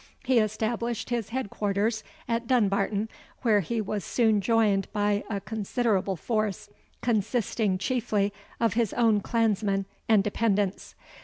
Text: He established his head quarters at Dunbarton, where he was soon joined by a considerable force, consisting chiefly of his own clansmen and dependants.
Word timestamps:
He 0.23 0.39
established 0.39 1.11
his 1.11 1.29
head 1.29 1.51
quarters 1.51 2.03
at 2.27 2.47
Dunbarton, 2.47 3.07
where 3.43 3.59
he 3.59 3.79
was 3.79 4.03
soon 4.03 4.41
joined 4.41 4.91
by 4.91 5.23
a 5.29 5.39
considerable 5.39 6.15
force, 6.15 6.71
consisting 7.03 7.77
chiefly 7.77 8.33
of 8.59 8.73
his 8.73 8.93
own 8.93 9.19
clansmen 9.21 9.85
and 10.09 10.23
dependants. 10.23 10.95